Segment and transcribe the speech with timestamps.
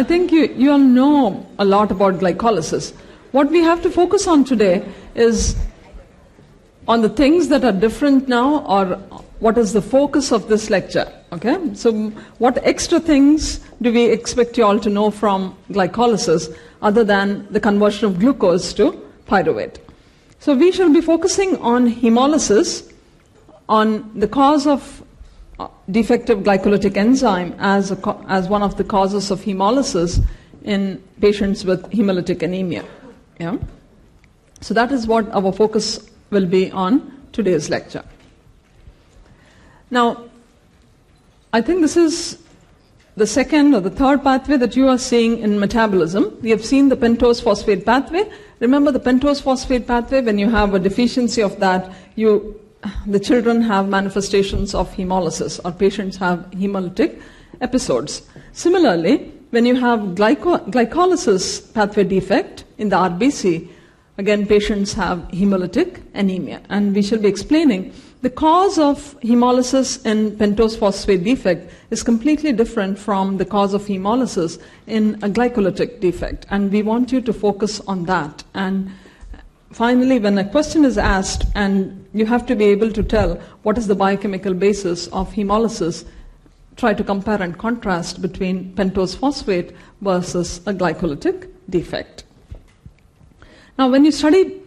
[0.00, 2.94] I think you, you all know a lot about glycolysis.
[3.32, 4.82] What we have to focus on today
[5.14, 5.56] is
[6.88, 8.96] on the things that are different now or
[9.40, 11.06] what is the focus of this lecture.
[11.32, 11.74] Okay?
[11.74, 11.92] So,
[12.38, 17.60] what extra things do we expect you all to know from glycolysis other than the
[17.60, 19.80] conversion of glucose to pyruvate?
[20.38, 22.90] So, we shall be focusing on hemolysis,
[23.68, 25.02] on the cause of
[25.90, 30.22] defective glycolytic enzyme as, co- as one of the causes of hemolysis
[30.64, 32.84] in patients with hemolytic anemia.
[33.38, 33.56] Yeah?
[34.60, 38.04] So, that is what our focus will be on today's lecture.
[39.90, 40.24] Now,
[41.52, 42.38] I think this is
[43.16, 46.38] the second or the third pathway that you are seeing in metabolism.
[46.42, 48.30] We have seen the pentose phosphate pathway.
[48.60, 52.60] Remember the pentose phosphate pathway, when you have a deficiency of that, you,
[53.06, 57.20] the children have manifestations of hemolysis or patients have hemolytic
[57.60, 58.22] episodes.
[58.52, 63.68] Similarly, when you have glyco- glycolysis pathway defect in the RBC,
[64.18, 66.62] again patients have hemolytic anemia.
[66.68, 72.52] And we shall be explaining the cause of hemolysis in pentose phosphate defect is completely
[72.52, 77.32] different from the cause of hemolysis in a glycolytic defect, and we want you to
[77.32, 78.44] focus on that.
[78.52, 78.92] And
[79.72, 83.78] finally, when a question is asked, and you have to be able to tell what
[83.78, 86.04] is the biochemical basis of hemolysis,
[86.76, 92.24] try to compare and contrast between pentose phosphate versus a glycolytic defect.
[93.78, 94.60] Now, when you study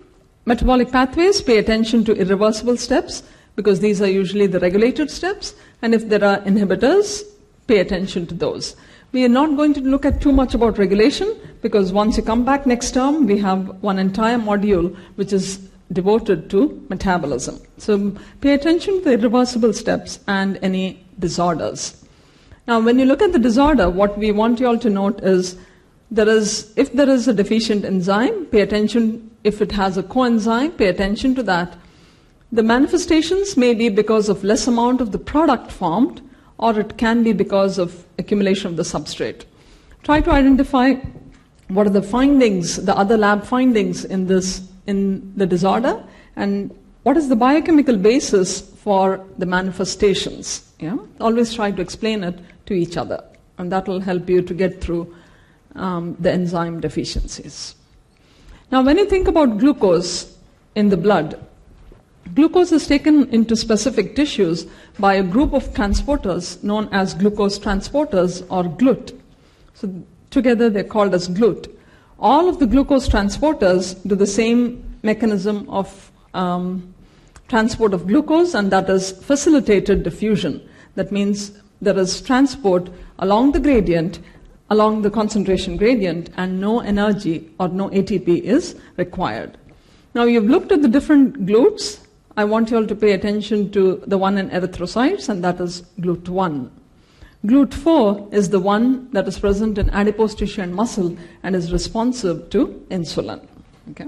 [0.45, 3.23] metabolic pathways, pay attention to irreversible steps
[3.55, 7.23] because these are usually the regulated steps, and if there are inhibitors,
[7.67, 8.75] pay attention to those.
[9.13, 12.43] We are not going to look at too much about regulation because once you come
[12.43, 15.57] back next term, we have one entire module which is
[15.91, 17.61] devoted to metabolism.
[17.77, 22.03] So pay attention to the irreversible steps and any disorders.
[22.67, 25.57] Now, when you look at the disorder, what we want you all to note is
[26.09, 29.29] there is, if there is a deficient enzyme, pay attention.
[29.43, 31.77] If it has a coenzyme, pay attention to that.
[32.51, 36.21] The manifestations may be because of less amount of the product formed,
[36.57, 39.45] or it can be because of accumulation of the substrate.
[40.03, 40.93] Try to identify
[41.69, 46.03] what are the findings, the other lab findings in this in the disorder,
[46.35, 50.73] and what is the biochemical basis for the manifestations.
[50.79, 50.97] Yeah?
[51.21, 53.23] Always try to explain it to each other,
[53.57, 55.15] and that will help you to get through
[55.75, 57.75] um, the enzyme deficiencies.
[58.71, 60.37] Now, when you think about glucose
[60.75, 61.39] in the blood,
[62.35, 64.65] Glucose is taken into specific tissues
[64.97, 69.13] by a group of transporters known as glucose transporters or GLUT.
[69.73, 69.93] So
[70.31, 71.67] together they're called as GLUT.
[72.19, 76.93] All of the glucose transporters do the same mechanism of um,
[77.49, 80.67] transport of glucose, and that is facilitated diffusion.
[80.95, 81.51] That means
[81.81, 84.19] there is transport along the gradient,
[84.69, 89.57] along the concentration gradient, and no energy or no ATP is required.
[90.15, 91.99] Now, you've looked at the different GLUTs
[92.35, 95.83] I want you all to pay attention to the one in erythrocytes, and that is
[95.99, 96.69] GLUT1.
[97.45, 102.49] GLUT4 is the one that is present in adipose tissue and muscle and is responsive
[102.49, 103.45] to insulin.
[103.91, 104.07] Okay?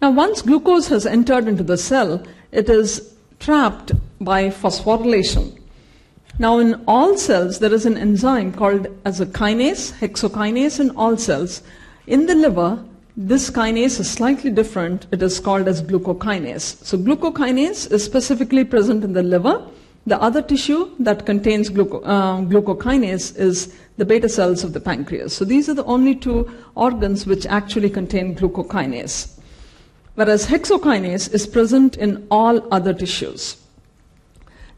[0.00, 5.58] Now, once glucose has entered into the cell, it is trapped by phosphorylation.
[6.38, 11.16] Now, in all cells, there is an enzyme called as a kinase, hexokinase in all
[11.16, 11.62] cells.
[12.06, 12.84] In the liver,
[13.16, 15.06] this kinase is slightly different.
[15.10, 16.84] It is called as glucokinase.
[16.84, 19.66] So, glucokinase is specifically present in the liver.
[20.06, 25.34] The other tissue that contains gluco, uh, glucokinase is the beta cells of the pancreas.
[25.34, 29.38] So, these are the only two organs which actually contain glucokinase.
[30.14, 33.56] Whereas hexokinase is present in all other tissues.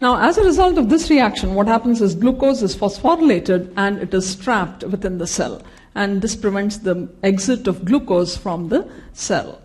[0.00, 4.14] Now, as a result of this reaction, what happens is glucose is phosphorylated and it
[4.14, 5.60] is trapped within the cell
[5.98, 9.60] and this prevents the exit of glucose from the cell.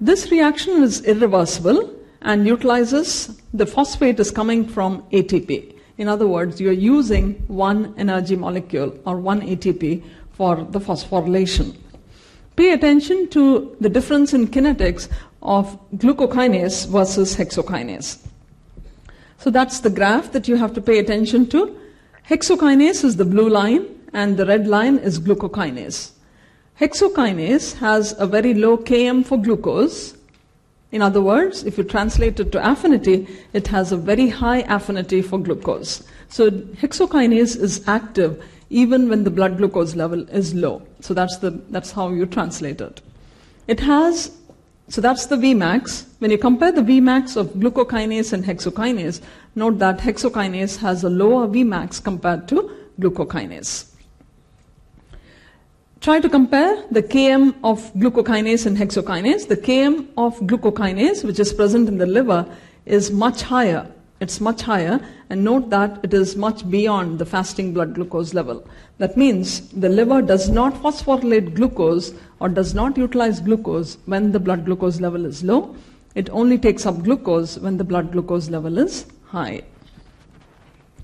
[0.00, 5.72] This reaction is irreversible and utilizes the phosphate is coming from ATP.
[5.98, 10.02] In other words, you're using one energy molecule or one ATP
[10.32, 11.76] for the phosphorylation.
[12.56, 15.08] Pay attention to the difference in kinetics
[15.42, 18.26] of glucokinase versus hexokinase.
[19.38, 21.78] So that's the graph that you have to pay attention to.
[22.28, 26.12] Hexokinase is the blue line, and the red line is glucokinase.
[26.80, 30.16] Hexokinase has a very low Km for glucose.
[30.90, 35.20] In other words, if you translate it to affinity, it has a very high affinity
[35.20, 36.02] for glucose.
[36.30, 40.80] So hexokinase is active even when the blood glucose level is low.
[41.00, 43.02] So that's, the, that's how you translate it.
[43.68, 44.32] It has,
[44.88, 46.06] so that's the Vmax.
[46.20, 49.20] When you compare the Vmax of glucokinase and hexokinase,
[49.54, 53.92] note that hexokinase has a lower Vmax compared to glucokinase.
[56.00, 59.48] Try to compare the Km of glucokinase and hexokinase.
[59.48, 62.46] The Km of glucokinase, which is present in the liver,
[62.84, 63.90] is much higher.
[64.20, 64.98] It's much higher,
[65.28, 68.66] and note that it is much beyond the fasting blood glucose level.
[68.96, 74.40] That means the liver does not phosphorylate glucose or does not utilize glucose when the
[74.40, 75.74] blood glucose level is low.
[76.14, 79.62] It only takes up glucose when the blood glucose level is high.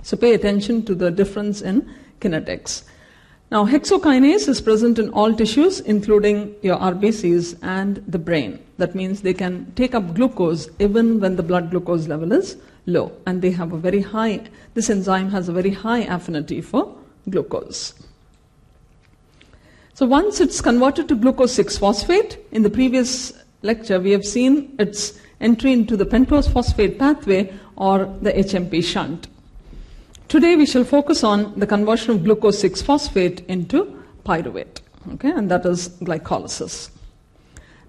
[0.03, 1.87] So pay attention to the difference in
[2.21, 2.85] kinetics.
[3.53, 8.59] Now, hexokinase is present in all tissues, including your RBCs and the brain.
[8.79, 12.57] That means they can take up glucose even when the blood glucose level is
[12.87, 14.41] low, and they have a very high,
[14.73, 16.97] this enzyme has a very high affinity for
[17.29, 17.93] glucose.
[19.93, 24.75] So, once it's converted to glucose 6 phosphate, in the previous lecture we have seen
[24.79, 29.29] its entry into the pentose phosphate pathway or the HMP shunt.
[30.33, 34.81] Today we shall focus on the conversion of glucose 6 phosphate into pyruvate,
[35.13, 36.89] okay, and that is glycolysis.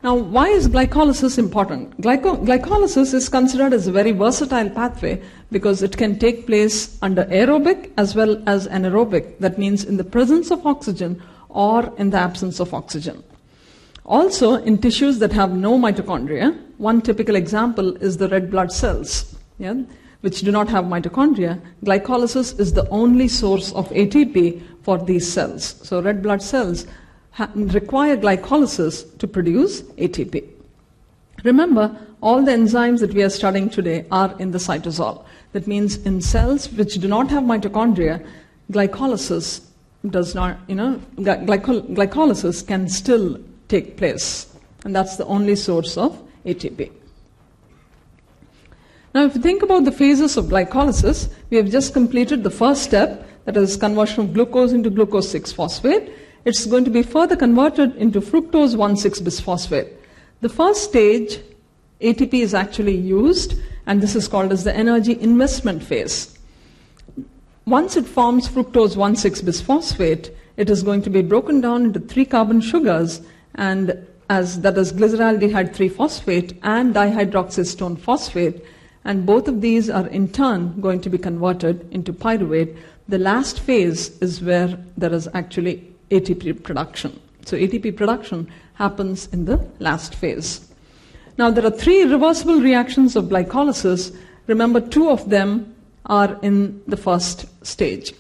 [0.04, 2.02] Now, why is glycolysis important?
[2.02, 5.24] Glyco- glycolysis is considered as a very versatile pathway
[5.54, 10.04] because it can take place under aerobic as well as anaerobic, that means in the
[10.04, 13.24] presence of oxygen or in the absence of oxygen.
[14.04, 19.34] Also, in tissues that have no mitochondria, one typical example is the red blood cells.
[19.60, 19.84] Yeah?
[20.24, 25.76] Which do not have mitochondria, glycolysis is the only source of ATP for these cells.
[25.84, 26.88] So, red blood cells
[27.32, 30.48] ha- require glycolysis to produce ATP.
[31.44, 35.26] Remember, all the enzymes that we are studying today are in the cytosol.
[35.52, 38.26] That means in cells which do not have mitochondria,
[38.72, 39.60] glycolysis
[40.10, 44.48] does not, you know, glyco- glycolysis can still take place.
[44.86, 46.92] And that's the only source of ATP.
[49.14, 52.82] Now, if you think about the phases of glycolysis, we have just completed the first
[52.82, 56.12] step, that is conversion of glucose into glucose 6 phosphate.
[56.46, 59.94] It's going to be further converted into fructose 1 6 bisphosphate.
[60.42, 61.40] The first stage,
[62.02, 66.38] ATP is actually used, and this is called as the energy investment phase.
[67.66, 72.00] Once it forms fructose 1 6 bisphosphate, it is going to be broken down into
[72.00, 73.22] three carbon sugars,
[73.56, 78.66] and as that is glyceraldehyde 3 phosphate and dihydroxyacetone phosphate
[79.06, 82.78] and both of these are in turn going to be converted into pyruvate.
[83.08, 87.20] The last phase is where there is actually ATP production.
[87.46, 90.70] So ATP production happens in the last phase.
[91.38, 94.16] Now there are three reversible reactions of glycolysis.
[94.48, 98.14] Remember, two of them are in the first stage.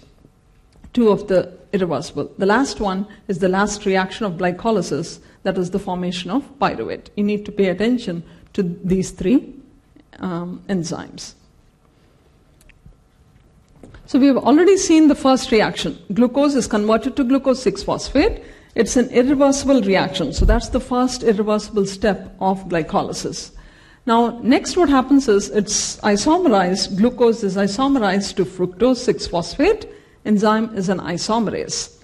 [0.93, 2.31] Two of the irreversible.
[2.37, 7.09] The last one is the last reaction of glycolysis, that is the formation of pyruvate.
[7.15, 9.55] You need to pay attention to these three
[10.19, 11.33] um, enzymes.
[14.05, 15.97] So we have already seen the first reaction.
[16.13, 18.43] Glucose is converted to glucose 6 phosphate.
[18.75, 20.33] It's an irreversible reaction.
[20.33, 23.51] So that's the first irreversible step of glycolysis.
[24.05, 26.97] Now, next what happens is it's isomerized.
[26.97, 29.87] Glucose is isomerized to fructose 6 phosphate.
[30.25, 32.03] Enzyme is an isomerase.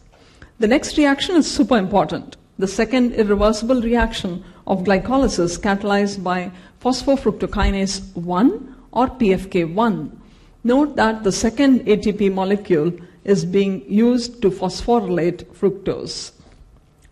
[0.59, 2.37] The next reaction is super important.
[2.57, 6.51] The second irreversible reaction of glycolysis catalyzed by
[6.81, 10.11] phosphofructokinase 1 or PFK1.
[10.63, 12.93] Note that the second ATP molecule
[13.23, 16.31] is being used to phosphorylate fructose.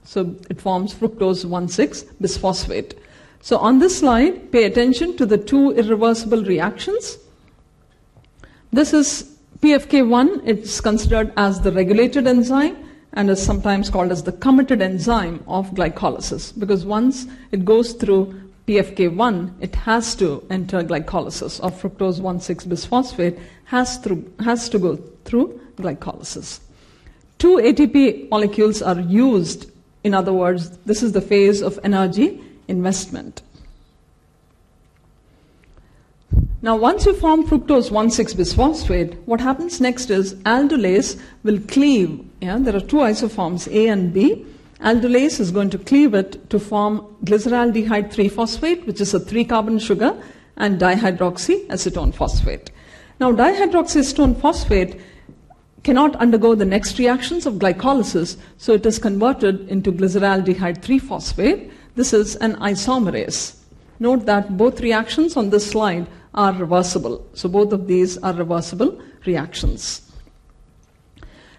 [0.03, 2.93] So it forms fructose 1,6 bisphosphate.
[3.41, 7.17] So on this slide, pay attention to the two irreversible reactions.
[8.71, 12.86] This is PFK1, it's considered as the regulated enzyme
[13.17, 18.31] and is sometimes called as the committed enzyme of glycolysis because once it goes through
[18.67, 24.97] PFK1, it has to enter glycolysis of fructose 1,6 bisphosphate has, through, has to go
[25.25, 26.59] through glycolysis.
[27.39, 29.71] Two ATP molecules are used.
[30.03, 33.41] In other words, this is the phase of energy investment.
[36.67, 42.19] Now, once you form fructose 1,6 bisphosphate, what happens next is aldolase will cleave.
[42.41, 44.45] Yeah, there are two isoforms, A and B
[44.81, 49.45] Aldolase is going to cleave it to form glyceraldehyde 3 phosphate, which is a 3
[49.45, 50.21] carbon sugar,
[50.57, 52.69] and dihydroxyacetone phosphate.
[53.21, 54.99] Now, dihydroxyacetone phosphate
[55.83, 61.71] cannot undergo the next reactions of glycolysis, so it is converted into glyceraldehyde 3 phosphate.
[61.95, 63.55] This is an isomerase.
[63.99, 67.25] Note that both reactions on this slide are reversible.
[67.33, 70.01] So, both of these are reversible reactions.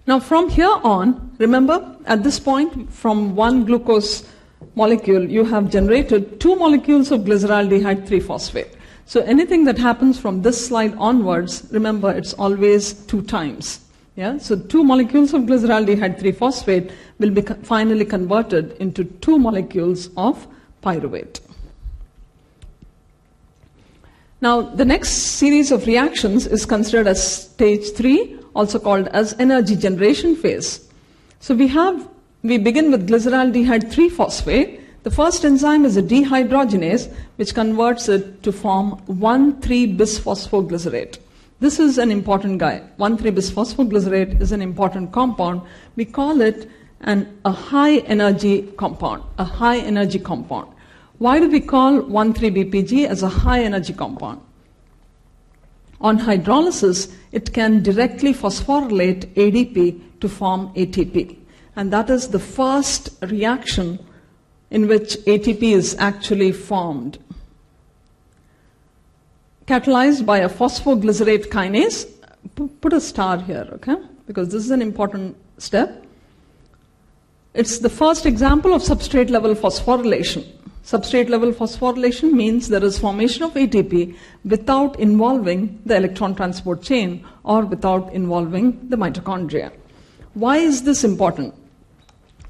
[0.07, 4.27] Now, from here on, remember, at this point, from one glucose
[4.75, 8.75] molecule, you have generated two molecules of glyceraldehyde 3 phosphate.
[9.07, 13.81] So, anything that happens from this slide onwards, remember, it's always two times.
[14.19, 14.37] Yeah?
[14.39, 20.45] So two molecules of glyceraldehyde 3-phosphate will be finally converted into two molecules of
[20.83, 21.39] pyruvate.
[24.41, 29.75] Now, the next series of reactions is considered as stage 3, also called as energy
[29.75, 30.89] generation phase.
[31.41, 32.09] So we have,
[32.43, 35.03] we begin with glyceraldehyde 3-phosphate.
[35.03, 41.19] The first enzyme is a dehydrogenase, which converts it to form 1,3-bisphosphoglycerate.
[41.59, 42.83] This is an important guy.
[43.01, 45.63] 1,3-bisphosphoglycerate is an important compound.
[45.97, 50.73] We call it an, a high energy compound, a high energy compound.
[51.19, 54.41] Why do we call 1,3-BPG as a high energy compound?
[56.01, 61.37] On hydrolysis, it can directly phosphorylate ADP to form ATP.
[61.75, 63.99] And that is the first reaction
[64.71, 67.19] in which ATP is actually formed.
[69.67, 72.09] Catalyzed by a phosphoglycerate kinase,
[72.81, 73.97] put a star here, okay?
[74.27, 76.05] Because this is an important step.
[77.55, 80.47] It's the first example of substrate level phosphorylation.
[80.89, 84.17] Substrate level phosphorylation means there is formation of ATP
[84.47, 89.71] without involving the electron transport chain or without involving the mitochondria.
[90.33, 91.55] Why is this important?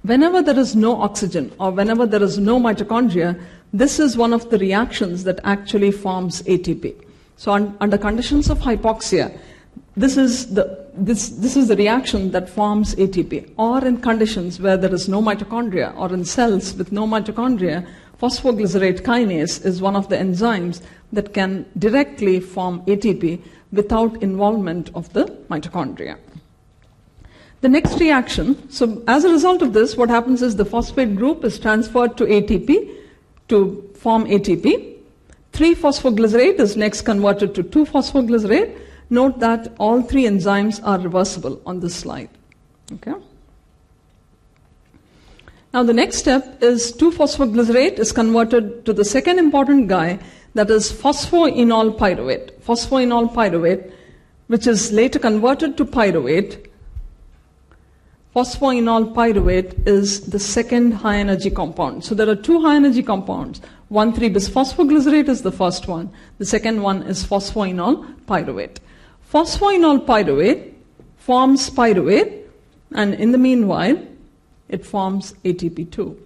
[0.03, 3.43] Whenever there is no oxygen or whenever there is no mitochondria,
[3.73, 6.95] this is one of the reactions that actually forms ATP.
[7.37, 9.37] So, un- under conditions of hypoxia,
[9.97, 13.53] this is, the, this, this is the reaction that forms ATP.
[13.57, 17.85] Or in conditions where there is no mitochondria, or in cells with no mitochondria,
[18.21, 20.83] phosphoglycerate kinase is one of the enzymes
[21.13, 23.41] that can directly form ATP
[23.73, 26.19] without involvement of the mitochondria.
[27.61, 31.45] The next reaction, so as a result of this, what happens is the phosphate group
[31.45, 32.95] is transferred to ATP
[33.49, 34.97] to form ATP.
[35.53, 38.79] 3 phosphoglycerate is next converted to 2 phosphoglycerate.
[39.11, 42.29] Note that all three enzymes are reversible on this slide.
[42.93, 43.15] Okay?
[45.75, 50.19] Now the next step is 2-phosphoglycerate is converted to the second important guy
[50.55, 52.59] that is phosphoenol pyruvate.
[52.61, 53.93] Phosphoenol pyruvate,
[54.47, 56.67] which is later converted to pyruvate.
[58.35, 62.03] Phosphoenol pyruvate is the second high energy compound.
[62.03, 63.61] So there are two high energy compounds.
[63.93, 66.11] 1,3-bisphosphoglycerate is the first one.
[66.39, 68.79] The second one is phosphoenol pyruvate.
[69.31, 70.73] Phosphoenol pyruvate
[71.19, 72.45] forms pyruvate,
[72.93, 73.99] and in the meanwhile,
[74.69, 76.17] it forms ATP2.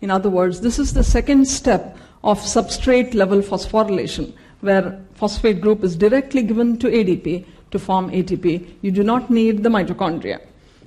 [0.00, 5.82] In other words, this is the second step of substrate level phosphorylation, where phosphate group
[5.84, 8.66] is directly given to ADP to form ATP.
[8.82, 10.40] You do not need the mitochondria.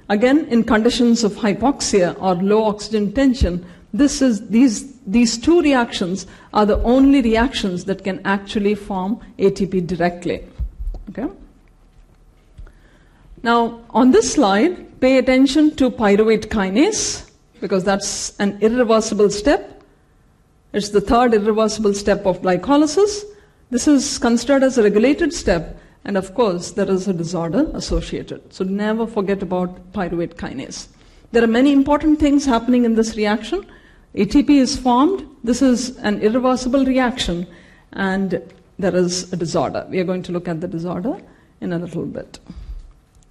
[0.10, 6.28] Again, in conditions of hypoxia or low oxygen tension, this is, these, these two reactions
[6.54, 10.46] are the only reactions that can actually form ATP directly.
[11.10, 11.28] Okay?
[13.44, 19.84] Now, on this slide, pay attention to pyruvate kinase because that's an irreversible step.
[20.74, 23.24] It's the third irreversible step of glycolysis.
[23.72, 28.54] This is considered as a regulated step, and of course, there is a disorder associated.
[28.54, 30.88] So, never forget about pyruvate kinase.
[31.32, 33.66] There are many important things happening in this reaction.
[34.16, 35.26] ATP is formed.
[35.44, 37.48] This is an irreversible reaction,
[37.94, 38.42] and
[38.78, 39.88] there is a disorder.
[39.90, 41.20] We are going to look at the disorder
[41.60, 42.40] in a little bit.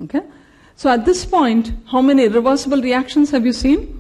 [0.03, 0.23] Okay?
[0.77, 3.97] So at this point, how many irreversible reactions have you seen?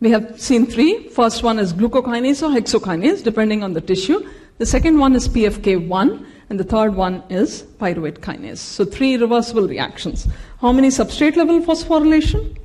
[0.00, 1.08] We have seen three.
[1.08, 4.26] First one is glucokinase or hexokinase, depending on the tissue.
[4.56, 8.58] The second one is PFK1, and the third one is pyruvate kinase.
[8.58, 10.26] So three irreversible reactions.
[10.60, 12.56] How many substrate level phosphorylation?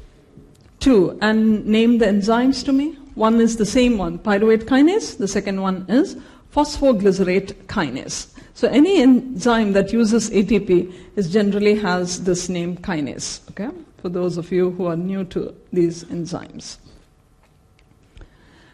[0.80, 1.18] Two.
[1.22, 2.98] And name the enzymes to me.
[3.16, 5.18] One is the same one, pyruvate kinase.
[5.18, 6.18] The second one is
[6.54, 8.35] phosphoglycerate kinase.
[8.56, 13.42] So any enzyme that uses ATP is generally has this name kinase.
[13.52, 13.70] Okay,
[14.02, 16.78] for those of you who are new to these enzymes.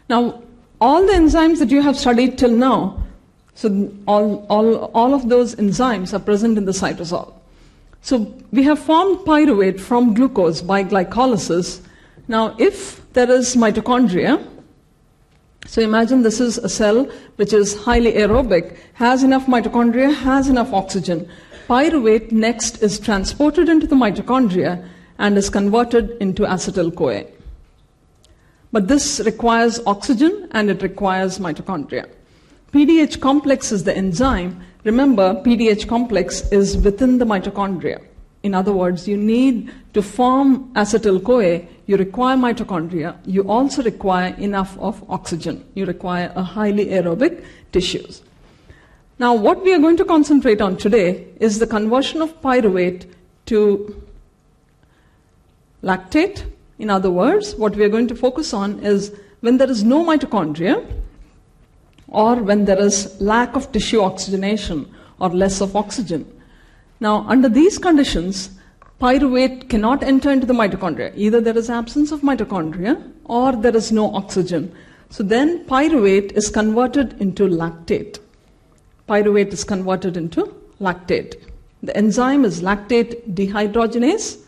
[0.08, 0.40] Now,
[0.80, 3.02] all the enzymes that you have studied till now,
[3.54, 7.34] so all, all, all of those enzymes are present in the cytosol.
[8.02, 11.80] So we have formed pyruvate from glucose by glycolysis.
[12.28, 14.46] Now, if there is mitochondria,
[15.66, 17.04] so imagine this is a cell
[17.36, 21.28] which is highly aerobic, has enough mitochondria, has enough oxygen.
[21.68, 24.86] Pyruvate next is transported into the mitochondria
[25.18, 27.24] and is converted into acetyl CoA.
[28.72, 32.08] But this requires oxygen and it requires mitochondria.
[32.72, 34.64] PDH complex is the enzyme.
[34.84, 38.02] Remember, PDH complex is within the mitochondria.
[38.42, 44.34] In other words, you need to form acetyl CoA, you require mitochondria, you also require
[44.34, 45.64] enough of oxygen.
[45.74, 48.22] You require a highly aerobic tissues.
[49.18, 53.06] Now, what we are going to concentrate on today is the conversion of pyruvate
[53.46, 54.02] to
[55.82, 56.44] lactate.
[56.78, 60.04] In other words, what we are going to focus on is when there is no
[60.04, 60.84] mitochondria
[62.08, 66.26] or when there is lack of tissue oxygenation or less of oxygen.
[67.02, 68.50] Now, under these conditions,
[69.00, 71.12] pyruvate cannot enter into the mitochondria.
[71.16, 72.92] Either there is absence of mitochondria
[73.24, 74.72] or there is no oxygen.
[75.10, 78.20] So then pyruvate is converted into lactate.
[79.08, 81.34] Pyruvate is converted into lactate.
[81.82, 84.38] The enzyme is lactate dehydrogenase,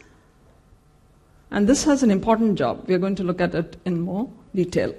[1.50, 2.84] and this has an important job.
[2.87, 4.94] We are going to look at it in more detail.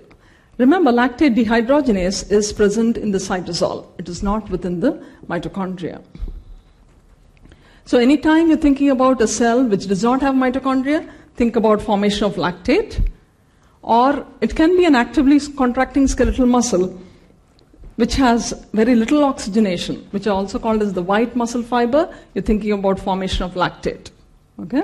[0.57, 6.03] Remember, lactate dehydrogenase is present in the cytosol, it is not within the mitochondria.
[7.85, 12.23] So, anytime you're thinking about a cell which does not have mitochondria, think about formation
[12.23, 13.07] of lactate,
[13.83, 16.99] or it can be an actively contracting skeletal muscle
[17.97, 22.43] which has very little oxygenation, which are also called as the white muscle fiber, you're
[22.43, 24.09] thinking about formation of lactate.
[24.59, 24.83] Okay?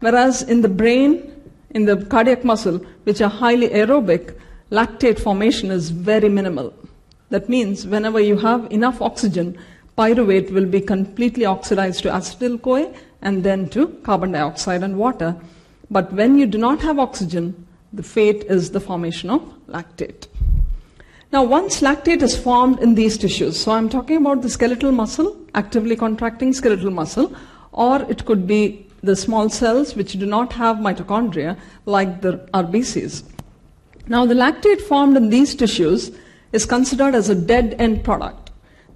[0.00, 1.32] Whereas in the brain,
[1.70, 4.38] in the cardiac muscle, which are highly aerobic,
[4.70, 6.72] lactate formation is very minimal.
[7.30, 9.58] That means whenever you have enough oxygen,
[9.98, 15.36] pyruvate will be completely oxidized to acetyl CoA and then to carbon dioxide and water.
[15.90, 20.28] But when you do not have oxygen, the fate is the formation of lactate.
[21.32, 25.36] Now, once lactate is formed in these tissues, so I'm talking about the skeletal muscle,
[25.54, 27.34] actively contracting skeletal muscle,
[27.72, 33.24] or it could be the small cells which do not have mitochondria, like the RBCs.
[34.06, 36.12] Now, the lactate formed in these tissues
[36.52, 38.47] is considered as a dead end product.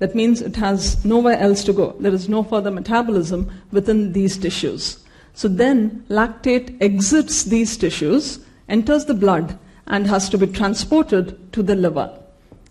[0.02, 1.94] That means it has nowhere else to go.
[2.00, 4.98] There is no further metabolism within these tissues.
[5.32, 9.56] So then lactate exits these tissues, enters the blood,
[9.86, 12.18] and has to be transported to the liver.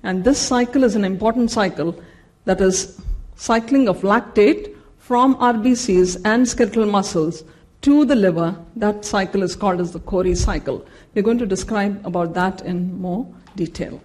[0.04, 1.98] And this cycle is an important cycle
[2.44, 3.02] that is
[3.38, 7.46] cycling of lactate from RBCs and skeletal muscles
[7.84, 8.58] to the liver.
[8.76, 10.86] That cycle is called as the Cori cycle.
[11.16, 14.02] We're going to describe about that in more detail.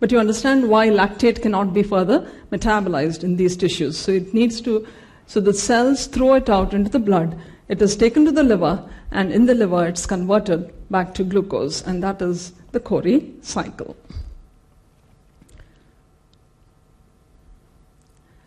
[0.00, 3.98] But you understand why lactate cannot be further metabolized in these tissues.
[3.98, 4.86] So it needs to,
[5.26, 7.38] so the cells throw it out into the blood.
[7.68, 8.82] It is taken to the liver,
[9.12, 13.94] and in the liver it's converted back to glucose, and that is the Cori cycle.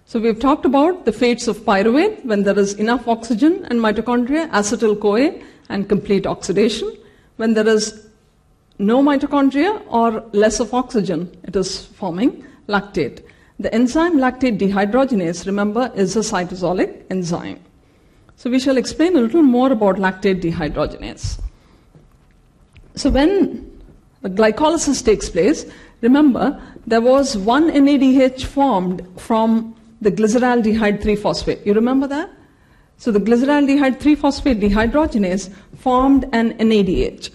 [0.06, 4.50] So we've talked about the fates of pyruvate when there is enough oxygen and mitochondria,
[4.52, 6.92] acetyl CoA, and complete oxidation.
[7.38, 8.03] When there is
[8.80, 13.24] no mitochondria or less of oxygen, it is forming lactate.
[13.60, 17.60] The enzyme lactate dehydrogenase, remember, is a cytosolic enzyme.
[18.36, 21.40] So we shall explain a little more about lactate dehydrogenase.
[22.96, 23.72] So when
[24.24, 25.66] glycolysis takes place,
[26.02, 31.66] remember there was one NADH formed from the glyceraldehyde 3 phosphate.
[31.66, 32.30] You remember that?
[32.98, 37.30] So the glyceraldehyde 3 phosphate dehydrogenase formed an NADH.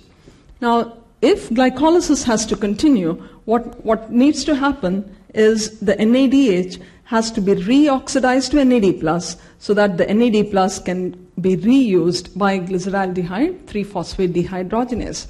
[0.61, 7.31] Now, if glycolysis has to continue, what, what needs to happen is the NADH has
[7.33, 12.59] to be reoxidized to NAD plus so that the NAD plus can be reused by
[12.59, 15.27] glyceraldehyde 3 phosphate dehydrogenase.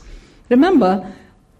[0.48, 1.12] Remember,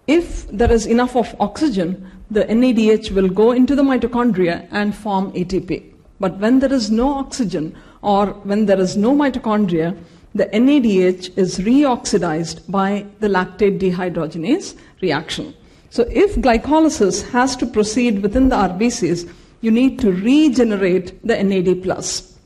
[0.07, 5.31] if there is enough of oxygen, the NADH will go into the mitochondria and form
[5.33, 5.93] ATP.
[6.19, 9.97] But when there is no oxygen or when there is no mitochondria,
[10.39, 15.53] the NADH is reoxidized by the lactate dehydrogenase reaction.
[15.89, 21.83] So if glycolysis has to proceed within the RBCs, you need to regenerate the NAD
[21.83, 22.37] plus.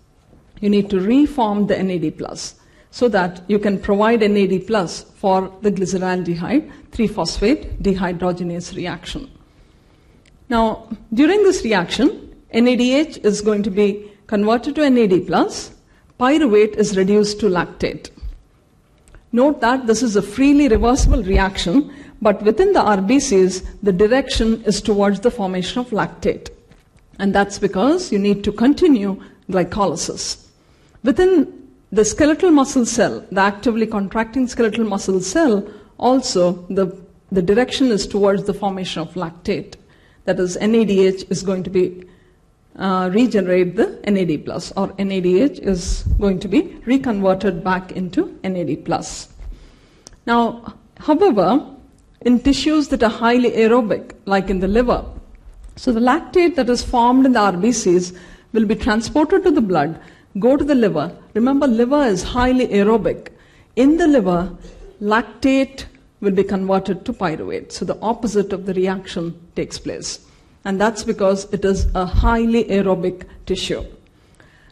[0.60, 2.56] You need to reform the NAD plus
[2.90, 9.30] so that you can provide NAD plus for the glyceraldehyde 3-phosphate dehydrogenase reaction.
[10.50, 15.73] Now, during this reaction, NADH is going to be converted to NAD plus,
[16.20, 18.10] pyruvate is reduced to lactate.
[19.32, 24.82] Note that this is a freely reversible reaction, but within the RBCs, the direction is
[24.82, 26.50] towards the formation of lactate.
[27.20, 30.46] And that's because you need to continue glycolysis.
[31.04, 31.52] Within
[31.92, 36.96] the skeletal muscle cell, the actively contracting skeletal muscle cell, also the,
[37.32, 39.76] the direction is towards the formation of lactate.
[40.26, 42.06] That is, NADH is going to be
[42.78, 48.86] uh, regenerate the NAD plus, or NADH is going to be reconverted back into NAD
[48.86, 49.30] plus.
[50.26, 51.66] Now, however,
[52.22, 55.06] in tissues that are highly aerobic, like in the liver,
[55.76, 58.18] so the lactate that is formed in the RBCs
[58.54, 60.00] will be transported to the blood
[60.40, 61.16] Go to the liver.
[61.36, 63.30] Remember, liver is highly aerobic.
[63.76, 64.56] In the liver,
[65.00, 65.86] lactate
[66.22, 67.72] will be converted to pyruvate.
[67.72, 70.26] So the opposite of the reaction takes place.
[70.66, 73.84] And that's because it is a highly aerobic tissue.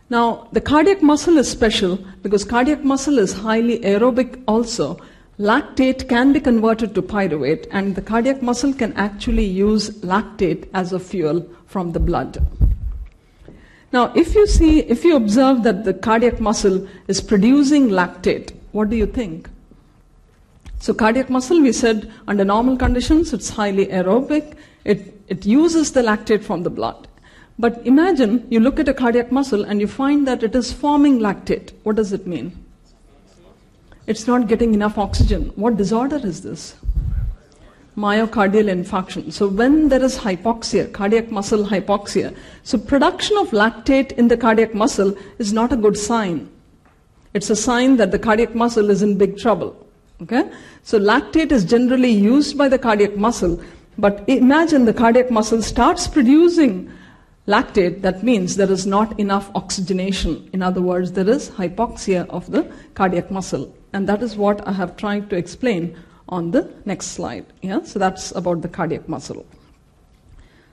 [0.10, 4.99] Now, the cardiac muscle is special because cardiac muscle is highly aerobic also.
[5.39, 10.91] Lactate can be converted to pyruvate, and the cardiac muscle can actually use lactate as
[10.93, 12.45] a fuel from the blood.
[13.93, 18.89] Now, if you see, if you observe that the cardiac muscle is producing lactate, what
[18.89, 19.49] do you think?
[20.80, 24.56] So, cardiac muscle, we said under normal conditions, it's highly aerobic.
[24.84, 27.07] It, it uses the lactate from the blood.
[27.57, 31.19] But imagine you look at a cardiac muscle and you find that it is forming
[31.19, 31.71] lactate.
[31.83, 32.51] What does it mean?
[34.07, 35.51] It's not getting enough oxygen.
[35.55, 36.75] What disorder is this?
[37.95, 39.31] Myocardial infarction.
[39.31, 44.73] So, when there is hypoxia, cardiac muscle hypoxia, so production of lactate in the cardiac
[44.73, 46.49] muscle is not a good sign.
[47.33, 49.75] It's a sign that the cardiac muscle is in big trouble.
[50.21, 50.49] Okay?
[50.83, 53.61] So, lactate is generally used by the cardiac muscle,
[53.97, 56.91] but imagine the cardiac muscle starts producing
[57.47, 60.49] lactate, that means there is not enough oxygenation.
[60.54, 63.73] In other words, there is hypoxia of the cardiac muscle.
[63.93, 65.97] And that is what I have tried to explain
[66.30, 67.45] on the next slide.
[67.62, 67.82] Yeah?
[67.84, 69.45] So that's about the cardiac muscle.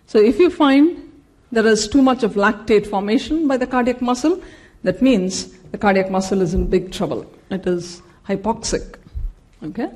[0.07, 1.05] So if you find
[1.51, 4.41] there is too much of lactate formation by the cardiac muscle,
[4.83, 7.27] that means the cardiac muscle is in big trouble.
[7.51, 8.97] It is hypoxic.
[9.63, 9.91] Okay?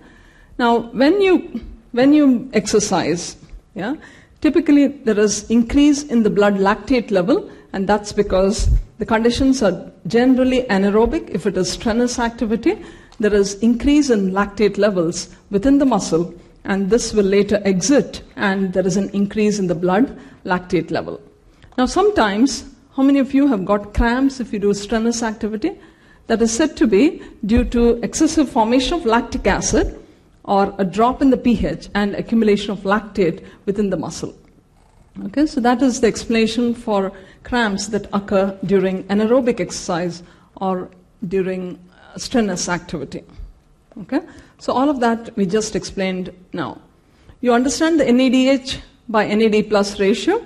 [0.58, 1.60] Now, when you,
[1.92, 3.36] when you exercise,
[3.74, 3.94] yeah,
[4.40, 9.90] typically there is increase in the blood lactate level, and that's because the conditions are
[10.06, 11.30] generally anaerobic.
[11.30, 12.82] If it is strenuous activity,
[13.20, 18.72] there is increase in lactate levels within the muscle, and this will later exit, and
[18.72, 21.20] there is an increase in the blood lactate level.
[21.78, 22.64] Now, sometimes,
[22.96, 25.78] how many of you have got cramps if you do strenuous activity?
[26.26, 29.98] That is said to be due to excessive formation of lactic acid
[30.44, 34.34] or a drop in the pH and accumulation of lactate within the muscle.
[35.26, 37.12] Okay, so that is the explanation for
[37.44, 40.22] cramps that occur during anaerobic exercise
[40.56, 40.90] or
[41.28, 43.22] during uh, strenuous activity.
[44.00, 44.20] Okay?
[44.58, 46.80] So all of that we just explained now.
[47.40, 50.44] You understand the NADH by NAD plus ratio?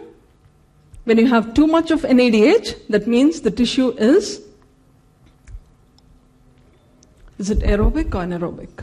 [1.05, 4.43] When you have too much of NADH, that means the tissue is
[7.39, 8.83] is it aerobic or anaerobic?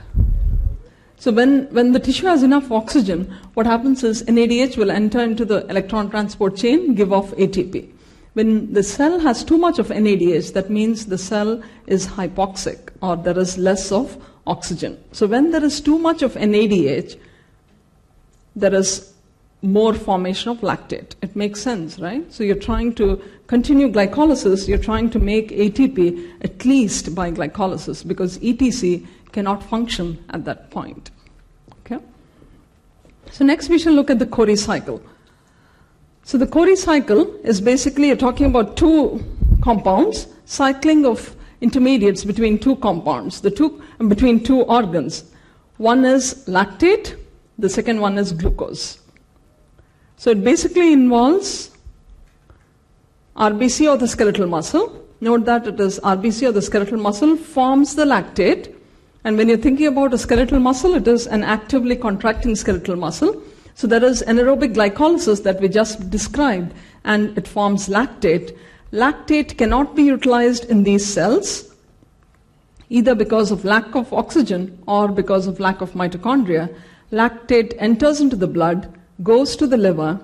[1.23, 5.45] So when, when the tissue has enough oxygen, what happens is NADH will enter into
[5.45, 7.89] the electron transport chain, give off ATP.
[8.33, 13.15] When the cell has too much of NADH, that means the cell is hypoxic or
[13.15, 15.01] there is less of oxygen.
[15.13, 17.17] So when there is too much of NADH,
[18.57, 19.13] there is
[19.61, 21.15] more formation of lactate.
[21.21, 22.33] It makes sense, right?
[22.33, 28.05] So you're trying to continue glycolysis, you're trying to make ATP at least by glycolysis
[28.05, 31.11] because ETC cannot function at that point.
[31.79, 31.99] Okay?
[33.31, 35.01] So next we shall look at the Cori cycle.
[36.23, 39.21] So the Cori cycle is basically you're talking about two
[39.61, 45.25] compounds, cycling of intermediates between two compounds, the two between two organs.
[45.77, 47.17] One is lactate,
[47.57, 48.99] the second one is glucose.
[50.17, 51.71] So it basically involves
[53.35, 54.99] RBC or the skeletal muscle.
[55.19, 58.72] Note that it is RBC or the skeletal muscle forms the lactate.
[59.23, 63.41] And when you're thinking about a skeletal muscle, it is an actively contracting skeletal muscle.
[63.75, 66.73] So there is anaerobic glycolysis that we just described,
[67.05, 68.57] and it forms lactate.
[68.91, 71.73] Lactate cannot be utilized in these cells,
[72.89, 76.73] either because of lack of oxygen or because of lack of mitochondria.
[77.11, 80.19] Lactate enters into the blood, goes to the liver,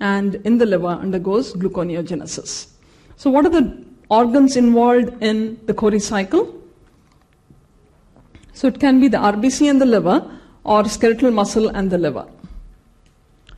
[0.00, 2.68] and in the liver undergoes gluconeogenesis.
[3.16, 6.61] So, what are the organs involved in the Cori cycle?
[8.52, 10.30] So, it can be the RBC and the liver,
[10.64, 12.26] or skeletal muscle and the liver.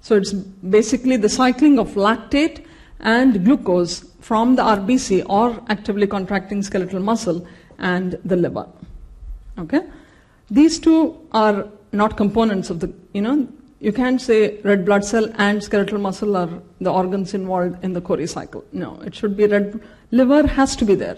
[0.00, 2.64] So it's basically the cycling of lactate
[3.00, 7.46] and glucose from the RBC or actively contracting skeletal muscle
[7.78, 8.66] and the liver.
[9.59, 9.80] Okay?
[10.50, 13.48] These two are not components of the, you know,
[13.80, 18.00] you can't say red blood cell and skeletal muscle are the organs involved in the
[18.00, 18.64] Cori cycle.
[18.72, 19.80] No, it should be red,
[20.11, 21.16] liver has to be there.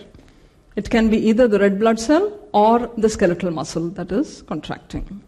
[0.77, 5.23] It can be either the red blood cell or the skeletal muscle that is contracting.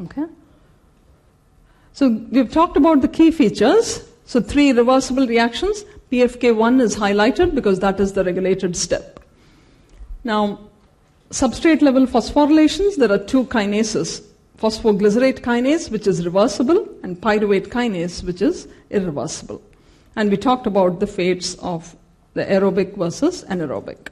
[0.00, 0.26] Okay?
[1.92, 4.02] So we've talked about the key features.
[4.26, 5.84] So three reversible reactions.
[6.10, 9.20] PFK1 is highlighted because that is the regulated step.
[10.24, 10.58] Now,
[11.30, 14.22] substrate level phosphorylations, there are two kinases.
[14.58, 19.62] Phosphoglycerate kinase, which is reversible, and pyruvate kinase, which is irreversible.
[20.16, 21.94] And we talked about the fates of
[22.34, 24.08] the aerobic versus anaerobic.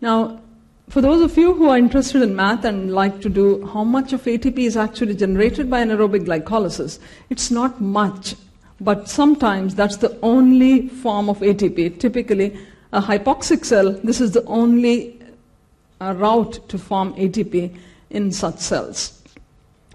[0.00, 0.40] Now,
[0.88, 4.12] for those of you who are interested in math and like to do how much
[4.12, 8.34] of ATP is actually generated by anaerobic glycolysis, it's not much,
[8.80, 12.00] but sometimes that's the only form of ATP.
[12.00, 12.58] Typically,
[12.92, 15.20] a hypoxic cell, this is the only
[16.00, 17.76] uh, route to form ATP
[18.10, 19.22] in such cells.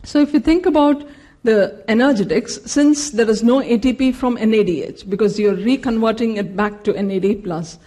[0.04, 1.06] So if you think about
[1.44, 6.94] the energetics, since there is no ATP from NADH, because you're reconverting it back to
[6.94, 7.80] NAD+, plus,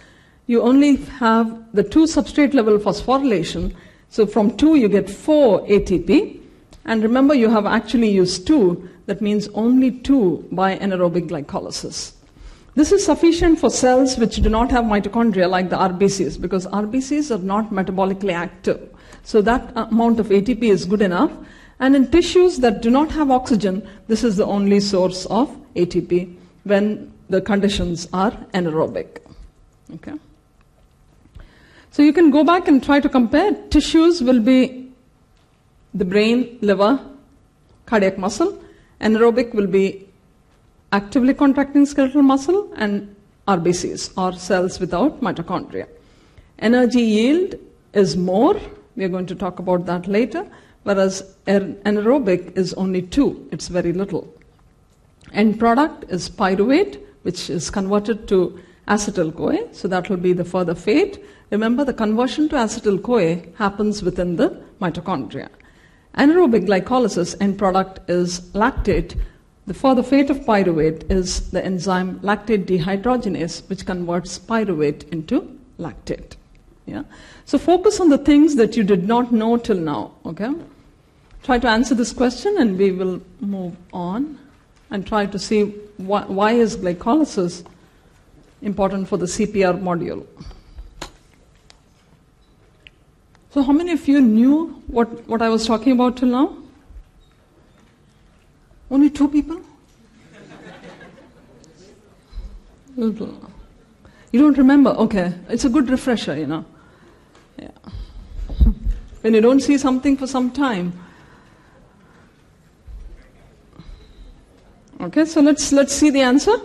[0.49, 3.71] you only have the two substrate level phosphorylation.
[4.09, 6.39] So from two, you get four ATP.
[6.85, 8.89] And remember, you have actually used two.
[9.05, 12.13] That means only two by anaerobic glycolysis.
[12.73, 17.29] This is sufficient for cells which do not have mitochondria, like the RBCs, because RBCs
[17.29, 18.89] are not metabolically active.
[19.21, 21.31] So that amount of ATP is good enough.
[21.79, 26.35] And in tissues that do not have oxygen, this is the only source of ATP
[26.63, 29.19] when the conditions are anaerobic.
[29.93, 30.13] Okay.
[31.99, 33.51] So you can go back and try to compare.
[33.71, 34.89] Tissues will be
[35.93, 36.97] the brain, liver,
[37.87, 38.57] cardiac muscle.
[39.01, 40.07] Anaerobic will be
[40.93, 43.13] actively contracting skeletal muscle and
[43.49, 45.89] RBCs or cells without mitochondria.
[46.59, 47.55] Energy yield
[47.91, 48.57] is more.
[48.95, 50.47] We are going to talk about that later.
[50.83, 53.45] Whereas anaerobic is only two.
[53.51, 54.33] It's very little.
[55.33, 58.57] End product is pyruvate, which is converted to
[58.89, 59.73] acetyl CoA.
[59.73, 61.23] So that will be the further fate.
[61.51, 65.49] Remember, the conversion to acetyl CoA happens within the mitochondria.
[66.15, 69.15] Anaerobic glycolysis end product is lactate,
[69.69, 76.37] the further fate of pyruvate is the enzyme lactate dehydrogenase, which converts pyruvate into lactate.
[76.87, 77.03] Yeah?
[77.45, 80.51] So focus on the things that you did not know till now, okay?
[81.43, 84.39] Try to answer this question and we will move on
[84.89, 85.65] and try to see
[85.97, 87.63] why, why is glycolysis
[88.61, 90.25] important for the CPR module.
[93.51, 96.55] So how many of you knew what, what I was talking about till now?
[98.91, 99.61] Only two people?
[102.95, 103.13] You
[104.33, 104.91] don't remember?
[104.91, 105.33] Okay.
[105.47, 106.65] It's a good refresher, you know.
[107.57, 107.69] Yeah.
[109.21, 110.93] When you don't see something for some time.
[115.01, 116.57] Okay, so let's let's see the answer.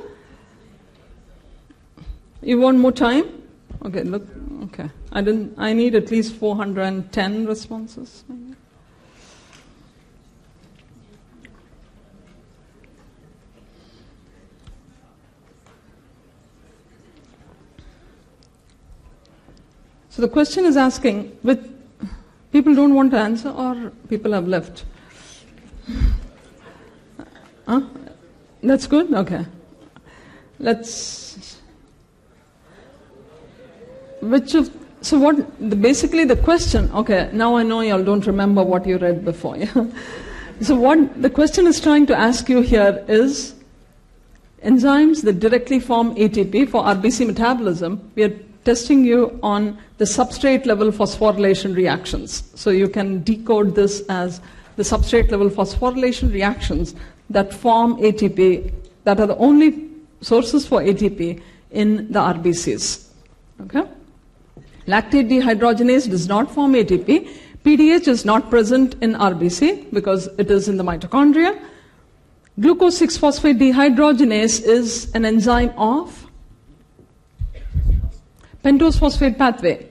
[2.45, 3.43] You want more time?
[3.87, 4.27] Okay, look.
[4.65, 5.55] Okay, I didn't.
[5.57, 8.23] I need at least 410 responses.
[8.29, 8.55] Maybe.
[20.11, 21.75] So the question is asking, with
[22.53, 24.85] people don't want to answer or people have left?
[27.67, 27.81] Huh?
[28.63, 29.13] That's good?
[29.13, 29.45] Okay.
[30.61, 31.54] Let's.
[34.31, 34.71] Which of.
[35.01, 35.81] So, what.
[35.81, 36.91] Basically, the question.
[36.93, 39.57] Okay, now I know y'all don't remember what you read before.
[39.57, 39.87] Yeah?
[40.61, 43.55] so, what the question is trying to ask you here is
[44.63, 48.11] enzymes that directly form ATP for RBC metabolism.
[48.15, 48.35] We are
[48.65, 52.51] testing you on the substrate level phosphorylation reactions.
[52.55, 54.41] So you can decode this as
[54.77, 56.95] the substrate level phosphorylation reactions
[57.31, 58.73] that form ATP,
[59.05, 63.09] that are the only sources for ATP in the RBCs.
[63.63, 63.85] Okay?
[64.87, 67.29] Lactate dehydrogenase does not form ATP.
[67.65, 71.61] PDH is not present in RBC because it is in the mitochondria.
[72.61, 76.27] Glucose 6 phosphate dehydrogenase is an enzyme of
[78.63, 79.89] pentose phosphate pathway.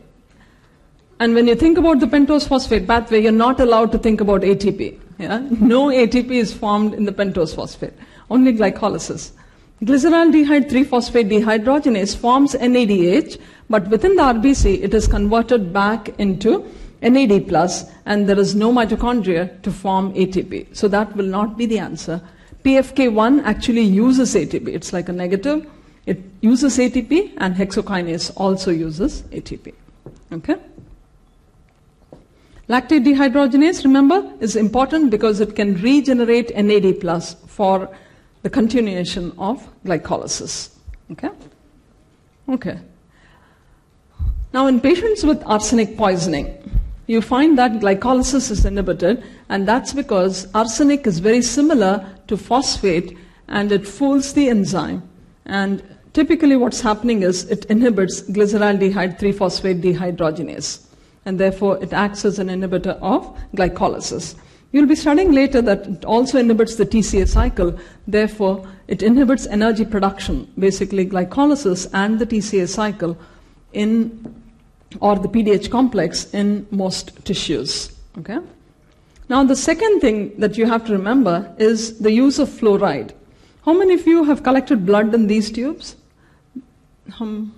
[1.20, 4.42] And when you think about the pentose phosphate pathway, you're not allowed to think about
[4.42, 5.00] ATP.
[5.18, 5.40] Yeah?
[5.60, 7.94] No ATP is formed in the pentose phosphate,
[8.30, 9.32] only glycolysis.
[9.84, 16.66] Glyceraldehyde 3 phosphate dehydrogenase forms NADH, but within the RBC, it is converted back into
[17.02, 20.76] NAD, plus, and there is no mitochondria to form ATP.
[20.76, 22.22] So that will not be the answer.
[22.64, 24.70] PFK1 actually uses ATP.
[24.70, 25.68] It's like a negative
[26.06, 29.74] it uses ATP and hexokinase also uses ATP.
[30.32, 30.56] Okay?
[32.68, 37.90] Lactate dehydrogenase, remember, is important because it can regenerate NAD plus for
[38.44, 40.70] the continuation of glycolysis.
[41.12, 41.30] Okay?
[42.50, 42.80] Okay.
[44.54, 50.48] Now, in patients with arsenic poisoning, you find that glycolysis is inhibited, and that's because
[50.54, 55.10] arsenic is very similar to phosphate and it fools the enzyme
[55.46, 60.86] and typically what's happening is it inhibits glyceraldehyde 3-phosphate dehydrogenase.
[61.26, 64.36] And therefore, it acts as an inhibitor of glycolysis.
[64.74, 67.80] You'll be studying later that it also inhibits the TCA cycle.
[68.08, 73.18] Therefore, it inhibits energy production, basically glycolysis and the TCA cycle
[73.72, 74.36] in
[75.00, 77.96] or the PDH complex in most tissues.
[78.20, 78.40] Okay?
[79.30, 83.12] Now, the second thing that you have to remember is the use of fluoride.
[83.66, 85.96] How many of you have collected blood in these tubes?
[87.20, 87.54] Um,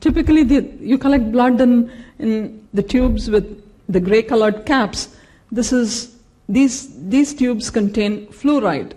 [0.00, 5.16] typically the, you collect blood in, in the tubes with the gray colored caps.
[5.50, 6.15] This is,
[6.48, 8.92] these, these tubes contain fluoride.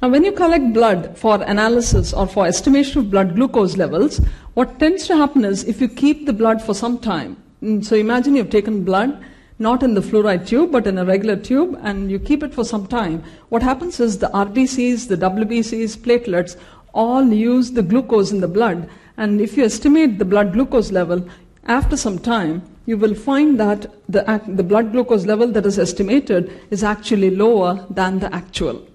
[0.00, 4.20] Now, when you collect blood for analysis or for estimation of blood glucose levels,
[4.54, 7.96] what tends to happen is if you keep the blood for some time, mm, so
[7.96, 9.24] imagine you've taken blood
[9.58, 12.64] not in the fluoride tube but in a regular tube and you keep it for
[12.64, 16.56] some time, what happens is the RBCs, the WBCs, platelets
[16.92, 18.88] all use the glucose in the blood.
[19.16, 21.26] And if you estimate the blood glucose level,
[21.66, 26.52] after some time, you will find that the, the blood glucose level that is estimated
[26.70, 28.86] is actually lower than the actual.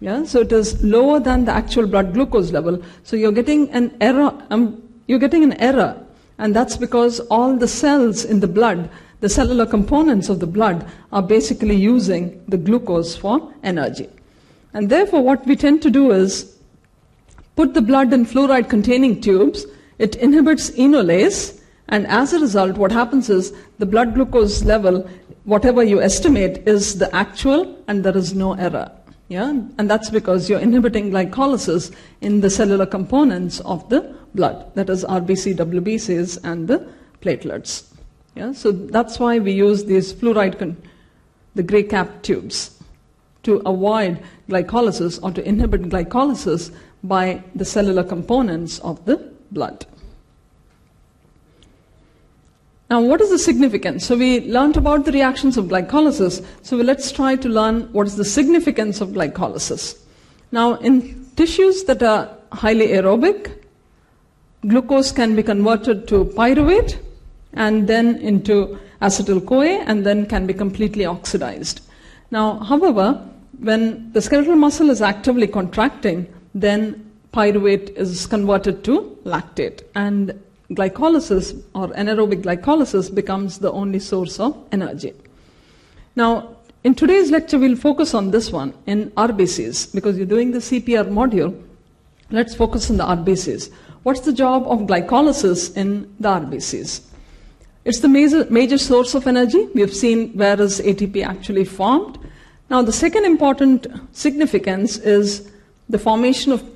[0.00, 2.82] Yeah, so it is lower than the actual blood glucose level.
[3.02, 4.32] So you're getting an error.
[4.50, 6.00] Um, you're getting an error,
[6.38, 10.86] and that's because all the cells in the blood, the cellular components of the blood,
[11.10, 14.08] are basically using the glucose for energy.
[14.72, 16.56] And therefore, what we tend to do is
[17.56, 19.66] put the blood in fluoride containing tubes.
[19.98, 21.57] It inhibits enolase,
[21.88, 25.08] and as a result, what happens is the blood glucose level,
[25.44, 28.90] whatever you estimate, is the actual, and there is no error.
[29.28, 29.48] Yeah?
[29.48, 35.04] And that's because you're inhibiting glycolysis in the cellular components of the blood, that is
[35.04, 36.86] RBC, WBCs, and the
[37.22, 37.90] platelets.
[38.34, 38.52] Yeah?
[38.52, 40.76] So that's why we use these fluoride, con-
[41.54, 42.78] the gray cap tubes,
[43.44, 49.16] to avoid glycolysis or to inhibit glycolysis by the cellular components of the
[49.52, 49.86] blood.
[52.90, 54.06] Now, what is the significance?
[54.06, 56.44] So, we learned about the reactions of glycolysis.
[56.62, 59.98] So, let's try to learn what is the significance of glycolysis.
[60.52, 63.52] Now, in tissues that are highly aerobic,
[64.66, 66.98] glucose can be converted to pyruvate
[67.52, 71.82] and then into acetyl CoA and then can be completely oxidized.
[72.30, 73.22] Now, however,
[73.58, 80.32] when the skeletal muscle is actively contracting, then pyruvate is converted to lactate and
[80.72, 85.14] glycolysis or anaerobic glycolysis becomes the only source of energy.
[86.14, 90.58] Now, in today's lecture, we'll focus on this one in RBCs because you're doing the
[90.58, 91.60] CPR module.
[92.30, 93.70] Let's focus on the RBCs.
[94.02, 97.02] What's the job of glycolysis in the RBCs?
[97.84, 99.66] It's the major, major source of energy.
[99.74, 102.18] We have seen where is ATP actually formed.
[102.70, 105.50] Now, the second important significance is
[105.88, 106.74] the formation of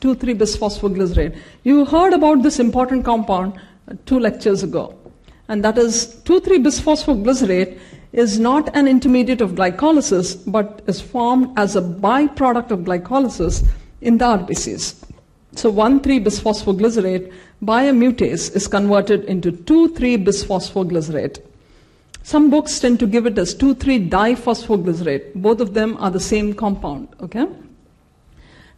[0.00, 1.36] 2,3-bisphosphoglycerate.
[1.36, 1.38] 2,3-bisphosphoglycerate.
[1.64, 3.54] You heard about this important compound
[3.88, 4.94] uh, two lectures ago.
[5.48, 7.78] And that is 2,3-bisphosphoglycerate
[8.12, 13.66] is not an intermediate of glycolysis, but is formed as a byproduct of glycolysis
[14.00, 15.04] in the RBCs.
[15.54, 17.32] So 1,3-bisphosphoglycerate
[17.62, 21.40] by a mutase is converted into 2,3-bisphosphoglycerate.
[22.22, 25.34] Some books tend to give it as 2,3-diphosphoglycerate.
[25.34, 27.46] Both of them are the same compound, okay?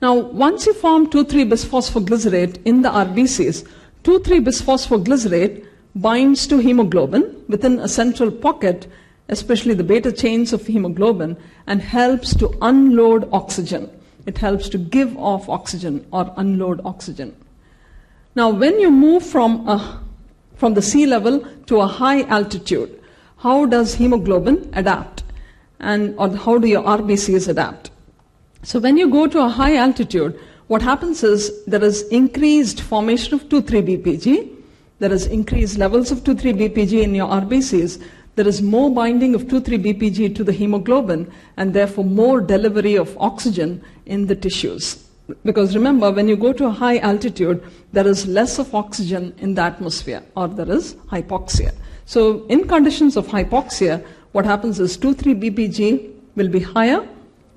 [0.02, 3.64] Now, once you form 2,3-bisphosphoglycerate in the RBCs,
[4.02, 8.88] 2,3-bisphosphoglycerate binds to hemoglobin within a central pocket,
[9.28, 11.36] especially the beta chains of hemoglobin,
[11.68, 13.88] and helps to unload oxygen.
[14.26, 17.36] It helps to give off oxygen or unload oxygen.
[18.34, 20.02] Now, when you move from, a,
[20.56, 23.00] from the sea level to a high altitude,
[23.36, 25.22] how does hemoglobin adapt?
[25.78, 27.91] And or how do your RBCs adapt?
[28.64, 33.34] So when you go to a high altitude, what happens is there is increased formation
[33.34, 34.48] of 2,3-BPG,
[35.00, 38.00] there is increased levels of 2,3-BPG in your RBCs,
[38.36, 43.82] there is more binding of 2,3-BPG to the hemoglobin, and therefore more delivery of oxygen
[44.06, 45.08] in the tissues.
[45.44, 49.54] Because remember, when you go to a high altitude, there is less of oxygen in
[49.54, 51.74] the atmosphere, or there is hypoxia.
[52.06, 57.06] So, in conditions of hypoxia, what happens is 2,3-BPG will be higher,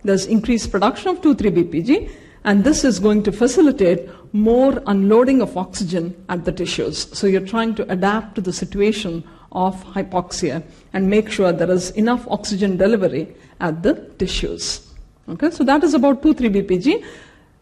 [0.06, 2.12] there's increased production of 2,3-BPG,
[2.44, 7.08] and this is going to facilitate more unloading of oxygen at the tissues.
[7.18, 10.62] So, you're trying to adapt to the situation of hypoxia
[10.94, 14.88] and make sure there is enough oxygen delivery at the tissues.
[15.28, 17.04] Okay, so that is about 2,3-BPG.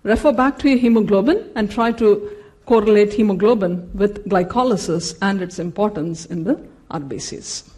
[0.03, 2.29] Refer back to your hemoglobin and try to
[2.65, 6.59] correlate hemoglobin with glycolysis and its importance in the
[6.91, 7.69] RBCs.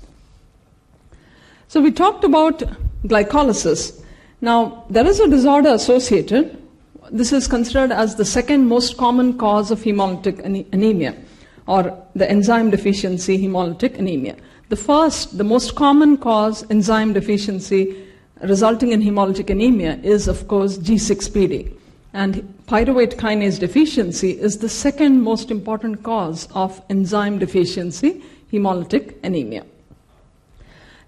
[1.68, 2.64] So we talked about
[3.04, 4.02] glycolysis.
[4.46, 6.56] Now, there is a disorder associated.
[7.10, 10.38] This is considered as the second most common cause of hemolytic
[10.72, 11.16] anemia,
[11.66, 14.36] or the enzyme deficiency hemolytic anemia.
[14.70, 18.06] The first, the most common cause, enzyme deficiency
[18.44, 21.74] resulting in hemolytic anemia, is of course G6PD.
[22.14, 28.22] And pyruvate kinase deficiency is the second most important cause of enzyme deficiency
[28.54, 29.66] hemolytic anemia.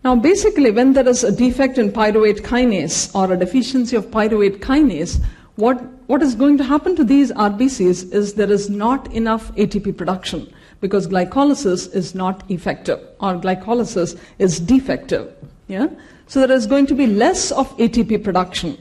[0.04, 4.60] Now, basically, when there is a defect in pyruvate kinase or a deficiency of pyruvate
[4.60, 5.22] kinase,
[5.56, 9.98] what, what is going to happen to these RBCs is there is not enough ATP
[9.98, 15.34] production because glycolysis is not effective or glycolysis is defective.
[15.68, 15.88] Yeah?
[16.28, 18.78] So there is going to be less of ATP production.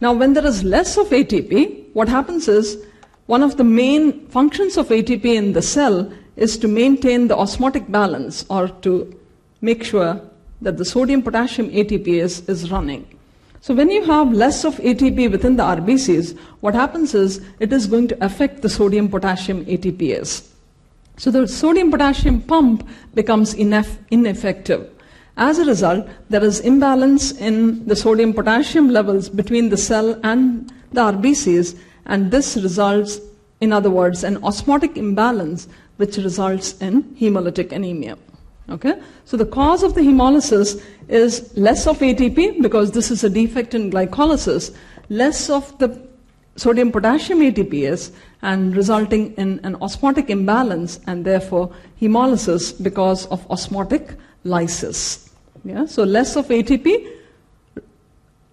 [0.00, 2.84] Now, when there is less of ATP, what happens is
[3.26, 7.90] one of the main functions of ATP in the cell is to maintain the osmotic
[7.90, 9.18] balance or to
[9.68, 10.20] make sure
[10.60, 13.06] that the sodium potassium ATPase is running.
[13.60, 17.86] So when you have less of ATP within the RBCs, what happens is it is
[17.86, 20.48] going to affect the sodium potassium ATPase.
[21.16, 24.88] So the sodium potassium pump becomes ineff- ineffective.
[25.36, 30.72] As a result, there is imbalance in the sodium potassium levels between the cell and
[30.92, 33.18] the RBCs, and this results,
[33.60, 38.16] in other words, an osmotic imbalance which results in hemolytic anemia.
[38.68, 39.00] Okay?
[39.24, 43.74] So the cause of the hemolysis is less of ATP because this is a defect
[43.74, 44.74] in glycolysis,
[45.08, 46.00] less of the
[46.56, 48.10] sodium potassium ATPase
[48.42, 54.14] and resulting in an osmotic imbalance and therefore hemolysis because of osmotic
[54.44, 55.30] lysis.
[55.64, 55.86] Yeah?
[55.86, 57.12] So less of ATP,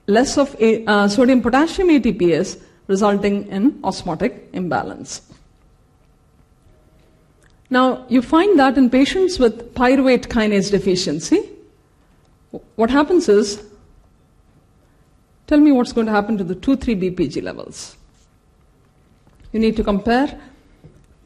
[0.08, 5.33] less of a, uh, sodium potassium ATPase resulting in osmotic imbalance.
[7.74, 11.50] Now, you find that in patients with pyruvate kinase deficiency,
[12.76, 13.64] what happens is,
[15.48, 17.98] tell me what's going to happen to the 2 3 BPG levels.
[19.54, 20.40] You need to compare.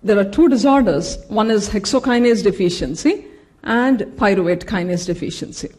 [0.03, 3.25] There are two disorders one is hexokinase deficiency
[3.63, 5.69] and pyruvate kinase deficiency.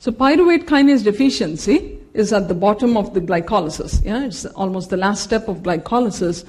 [0.00, 4.04] So, pyruvate kinase deficiency is at the bottom of the glycolysis.
[4.04, 6.44] Yeah, it's almost the last step of glycolysis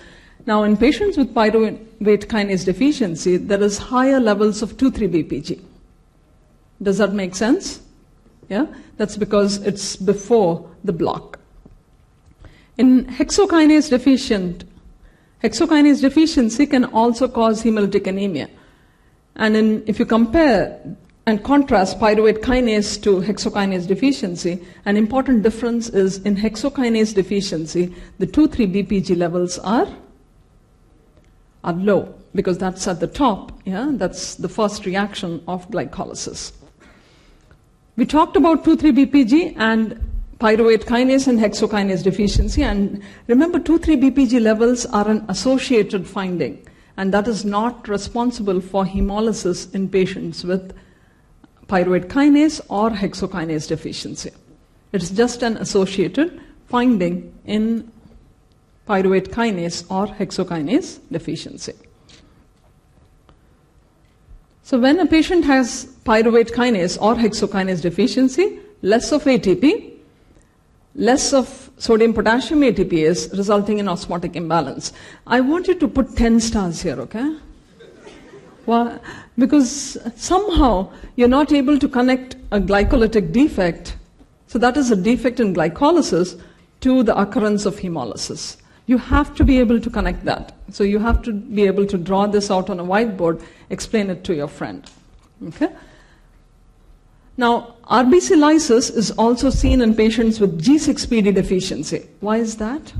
[0.49, 5.61] now, in patients with pyruvate kinase deficiency, there is higher levels of 2,3-BPG.
[6.81, 7.81] Does that make sense?
[8.49, 8.65] Yeah?
[8.97, 11.37] That's because it's before the block.
[12.79, 14.63] In hexokinase deficient,
[15.43, 18.49] hexokinase deficiency can also cause hemolytic anemia.
[19.35, 20.81] And in, if you compare
[21.27, 28.25] and contrast pyruvate kinase to hexokinase deficiency, an important difference is in hexokinase deficiency, the
[28.25, 29.87] 2,3-BPG levels are
[31.64, 33.51] are low because that's at the top.
[33.66, 36.51] Yeah, that's the first reaction of glycolysis.
[37.95, 39.99] We talked about 2,3-BPG and
[40.39, 42.64] pyruvate kinase and hexokinase deficiency.
[42.64, 49.74] And remember, 2,3-BPG levels are an associated finding, and that is not responsible for hemolysis
[49.76, 50.74] in patients with
[51.68, 54.32] pyruvate kinase or hexokinase deficiency.
[54.93, 57.91] It's just an associated finding in
[58.89, 61.73] pyruvate kinase or hexokinase deficiency.
[64.63, 69.93] So, when a patient has pyruvate kinase or hexokinase deficiency, less of ATP,
[70.95, 74.91] less of sodium potassium ATPase resulting in osmotic imbalance.
[75.25, 77.37] I want you to put 10 stars here, okay?
[78.65, 79.01] Well,
[79.37, 83.95] because somehow you're not able to connect a glycolytic defect,
[84.47, 86.39] so that is a defect in glycolysis,
[86.81, 88.57] to the occurrence of hemolysis.
[88.89, 90.51] You have to be able to connect that.
[90.71, 94.23] So you have to be able to draw this out on a whiteboard, explain it
[94.23, 94.83] to your friend.
[95.49, 95.69] Okay?
[97.37, 102.07] Now, RBC lysis is also seen in patients with G6PD deficiency.
[102.19, 102.91] Why is that?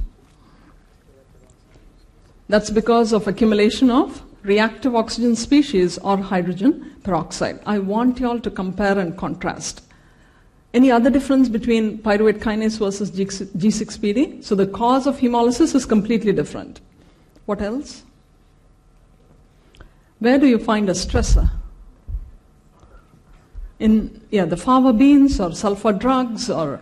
[2.49, 7.61] That's because of accumulation of reactive oxygen species or hydrogen peroxide.
[7.65, 9.81] I want you all to compare and contrast.
[10.74, 14.43] Any other difference between pyruvate kinase versus G6PD?
[14.43, 16.80] So the cause of hemolysis is completely different.
[17.45, 18.03] What else?
[20.20, 21.49] Where do you find a stressor?
[23.80, 26.82] In yeah, the fava beans or sulfur drugs or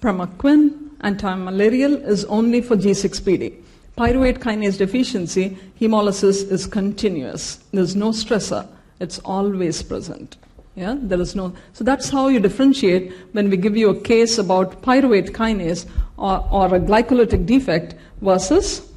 [0.00, 3.60] primaquine, antimalarial is only for G6PD.
[3.98, 7.56] Pyruvate kinase deficiency, hemolysis is continuous.
[7.72, 8.66] There's no stressor.
[9.00, 10.36] It's always present.
[10.76, 11.54] Yeah, there is no.
[11.72, 16.46] So that's how you differentiate when we give you a case about pyruvate kinase or,
[16.50, 18.90] or a glycolytic defect versus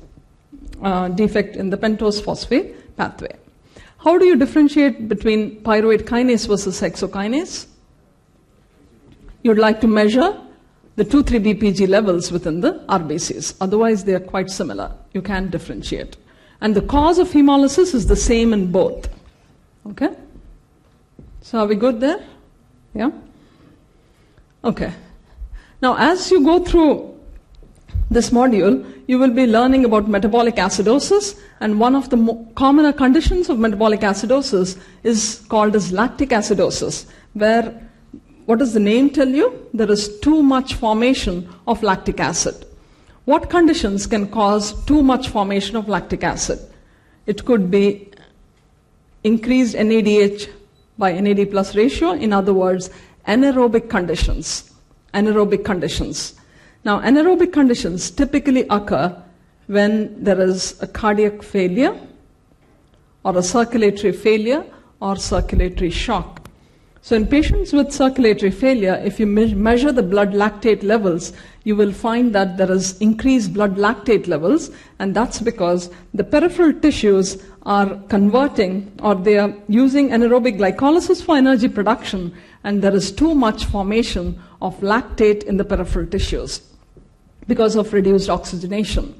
[0.82, 3.36] uh, defect in the pentose phosphate pathway.
[4.00, 7.68] How do you differentiate between pyruvate kinase versus hexokinase?
[9.44, 10.40] You'd like to measure
[10.96, 13.56] the 2,3-BPG levels within the RBCs.
[13.62, 14.92] Otherwise, they are quite similar.
[15.14, 16.18] You can't differentiate.
[16.60, 19.08] And the cause of hemolysis is the same in both.
[19.92, 20.10] Okay?
[21.48, 22.20] So, are we good there?
[22.94, 23.10] Yeah?
[24.66, 24.92] Okay.
[25.82, 27.18] Now, as you go through
[28.12, 32.92] this module, you will be learning about metabolic acidosis, and one of the mo- commoner
[32.92, 37.64] conditions of metabolic acidosis is called as lactic acidosis, where
[38.46, 39.70] what does the name tell you?
[39.74, 42.66] There is too much formation of lactic acid.
[43.24, 46.60] What conditions can cause too much formation of lactic acid?
[47.26, 48.12] It could be
[49.24, 50.50] increased NADH
[50.98, 52.90] by NAD plus ratio, in other words,
[53.28, 54.74] anaerobic conditions.
[55.14, 56.36] Anaerobic conditions.
[56.84, 59.16] Now, anaerobic conditions typically occur
[59.68, 61.96] when there is a cardiac failure
[63.24, 64.64] or a circulatory failure
[65.02, 66.37] or circulatory shock.
[67.02, 71.32] So, in patients with circulatory failure, if you me- measure the blood lactate levels,
[71.64, 76.74] you will find that there is increased blood lactate levels, and that's because the peripheral
[76.74, 82.34] tissues are converting or they are using anaerobic glycolysis for energy production,
[82.64, 86.62] and there is too much formation of lactate in the peripheral tissues
[87.48, 89.14] because of reduced oxygenation.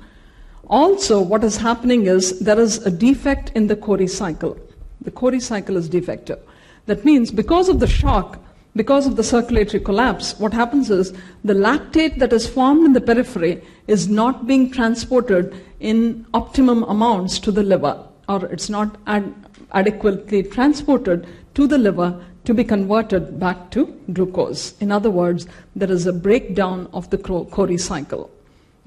[0.68, 4.58] Also, what is happening is there is a defect in the Cori cycle.
[5.02, 6.40] The Cori cycle is defective.
[6.88, 8.40] That means because of the shock,
[8.76, 11.14] because of the circulatory collapse, what happens is
[11.44, 17.40] the lactate that is formed in the periphery is not being transported in optimum amounts
[17.40, 19.34] to the liver, or it's not ad-
[19.74, 24.74] adequately transported to the liver to be converted back to glucose.
[24.80, 28.32] In other words, there is a breakdown of the Cori cycle.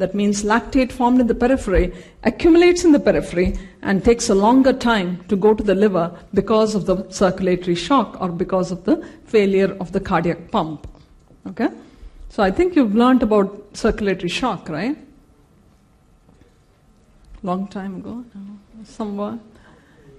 [0.01, 1.93] That means lactate formed in the periphery
[2.25, 6.75] accumulates in the periphery and takes a longer time to go to the liver because
[6.75, 8.97] of the circulatory shock or because of the
[9.27, 10.87] failure of the cardiac pump.
[11.49, 11.69] Okay?
[12.31, 14.97] So I think you've learned about circulatory shock, right?
[17.43, 18.25] Long time ago?
[18.35, 19.39] No, somewhat?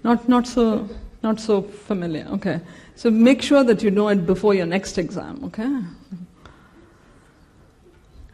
[0.04, 0.88] Not, not, so,
[1.24, 2.28] not so familiar.
[2.34, 2.62] Okay.
[2.96, 5.82] So make sure that you know it before your next exam, okay?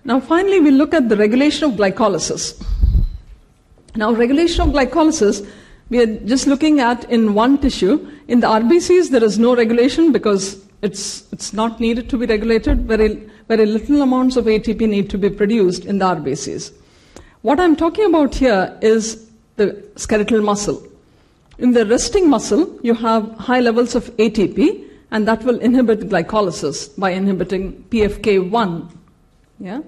[0.08, 2.64] Now, finally, we look at the regulation of glycolysis.
[3.98, 5.46] Now, regulation of glycolysis,
[5.90, 8.10] we are just looking at in one tissue.
[8.30, 12.88] In the RBCs, there is no regulation because it's, it's not needed to be regulated.
[12.88, 16.72] Very, very little amounts of ATP need to be produced in the RBCs.
[17.42, 20.82] What I'm talking about here is the skeletal muscle.
[21.58, 26.98] In the resting muscle, you have high levels of ATP, and that will inhibit glycolysis
[26.98, 28.97] by inhibiting PFK1
[29.60, 29.82] yeah?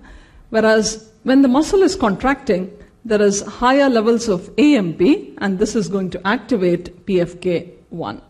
[0.50, 2.72] Whereas when the muscle is contracting,
[3.06, 5.02] there is higher levels of AMP,
[5.38, 8.22] and this is going to activate PFK1.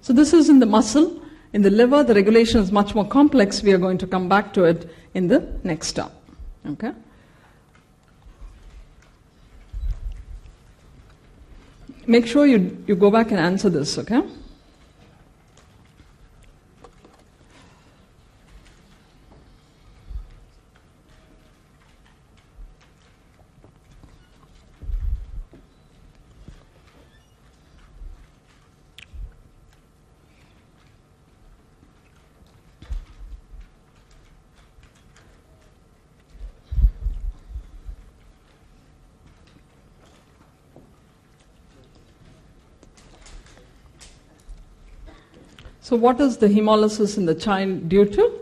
[0.00, 1.20] So this is in the muscle.
[1.52, 3.62] In the liver, the regulation is much more complex.
[3.62, 6.10] We are going to come back to it in the next term.
[6.66, 6.92] Okay?
[12.06, 14.22] Make sure you, you go back and answer this, okay?
[45.84, 48.32] So, what is the hemolysis in the child due to?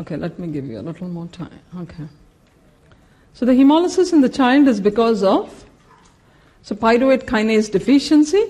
[0.00, 1.60] Okay, let me give you a little more time.
[1.80, 2.04] Okay.
[3.34, 5.66] So, the hemolysis in the child is because of
[6.62, 8.42] so pyruvate kinase deficiency.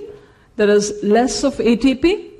[0.54, 2.30] There is less of ATP.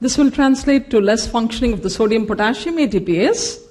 [0.00, 3.66] This will translate to less functioning of the sodium potassium ATPase,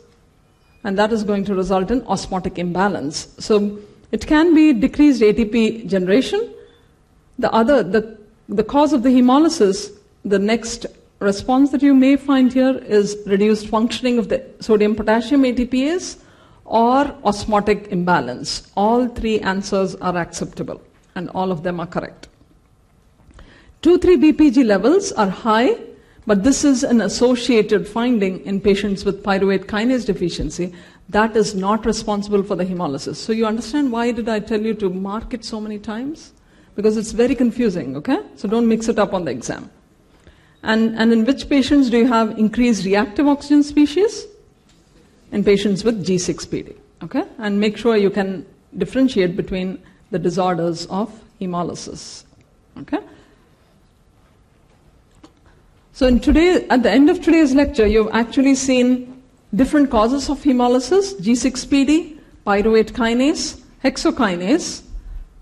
[0.83, 3.33] and that is going to result in osmotic imbalance.
[3.39, 3.79] So,
[4.11, 6.53] it can be decreased ATP generation.
[7.39, 8.17] The other, the,
[8.49, 9.89] the cause of the hemolysis,
[10.25, 10.85] the next
[11.23, 16.17] response that you may find here is reduced functioning of the sodium potassium ATPase
[16.65, 18.71] or osmotic imbalance.
[18.75, 20.81] All three answers are acceptable
[21.15, 22.27] and all of them are correct.
[23.81, 25.75] 2 3 BPG levels are high,
[26.25, 30.73] but this is an associated finding in patients with pyruvate kinase deficiency.
[31.09, 33.15] That is not responsible for the hemolysis.
[33.15, 36.31] So you understand why did I tell you to mark it so many times?
[36.75, 38.19] Because it's very confusing, okay?
[38.35, 39.69] So don't mix it up on the exam.
[40.63, 44.25] And, and in which patients do you have increased reactive oxygen species?
[45.31, 46.75] In patients with G6PD.
[47.03, 47.23] Okay?
[47.37, 48.45] And make sure you can
[48.77, 51.11] differentiate between the disorders of
[51.41, 52.23] hemolysis.
[52.79, 52.99] Okay?
[55.91, 59.21] So in today, at the end of today's lecture, you've actually seen
[59.53, 64.83] different causes of hemolysis, G6PD, pyruvate kinase, hexokinase,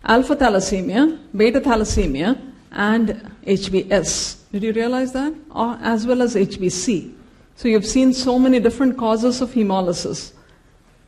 [0.03, 2.39] alpha thalassemia, beta thalassemia,
[2.71, 3.09] and
[3.45, 4.40] HBS.
[4.51, 5.33] Did you realize that?
[5.51, 7.13] Or, as well as HBC.
[7.55, 10.33] So you've seen so many different causes of hemolysis.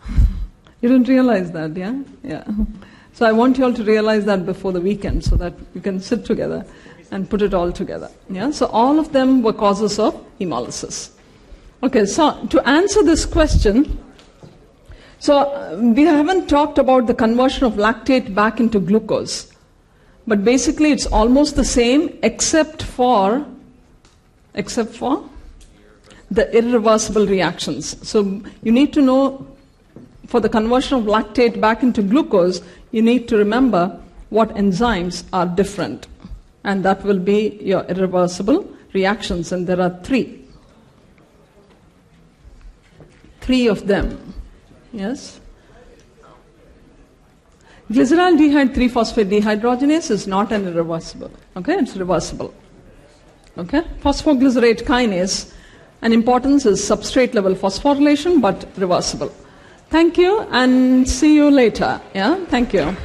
[0.82, 2.00] you didn't realize that, yeah?
[2.24, 2.46] Yeah.
[3.14, 6.00] So I want you all to realize that before the weekend so that you can
[6.00, 6.66] sit together
[7.12, 8.10] and put it all together.
[8.30, 8.52] Yeah?
[8.52, 11.12] So all of them were causes of hemolysis.
[11.84, 14.00] Okay, so to answer this question,
[15.20, 19.53] so uh, we haven't talked about the conversion of lactate back into glucose.
[20.26, 23.46] But basically it's almost the same except for
[24.56, 25.30] except for
[26.30, 28.08] the irreversible reactions.
[28.08, 29.48] So you need to know
[30.28, 32.62] for the conversion of lactate back into glucose,
[32.92, 34.00] you need to remember
[34.30, 36.08] what enzymes are different.
[36.64, 39.52] And that will be your irreversible reactions.
[39.52, 40.44] And there are three.
[43.42, 44.34] Three of them.
[44.92, 45.40] Yes?
[47.92, 51.32] Glyceraldehyde 3-phosphate dehydrogenase is not an irreversible.
[51.58, 52.54] Okay, it's reversible.
[53.58, 55.54] Okay, phosphoglycerate kinase,
[56.02, 59.32] an importance is substrate level phosphorylation, but reversible.
[59.90, 62.02] Thank you, and see you later.
[62.16, 62.96] Yeah, thank you.